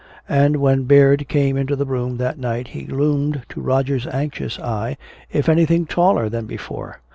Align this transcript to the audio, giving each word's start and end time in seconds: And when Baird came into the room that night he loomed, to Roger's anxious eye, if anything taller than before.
And 0.29 0.55
when 0.55 0.85
Baird 0.85 1.27
came 1.27 1.55
into 1.55 1.75
the 1.75 1.85
room 1.85 2.17
that 2.17 2.39
night 2.39 2.69
he 2.69 2.87
loomed, 2.87 3.43
to 3.49 3.61
Roger's 3.61 4.07
anxious 4.07 4.57
eye, 4.59 4.97
if 5.31 5.47
anything 5.47 5.85
taller 5.85 6.27
than 6.27 6.47
before. 6.47 7.01